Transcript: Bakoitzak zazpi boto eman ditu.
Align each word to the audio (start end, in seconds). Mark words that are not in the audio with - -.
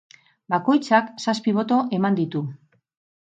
Bakoitzak 0.53 1.11
zazpi 1.25 1.53
boto 1.59 1.79
eman 1.99 2.19
ditu. 2.21 2.43